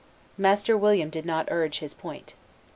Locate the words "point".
1.93-2.33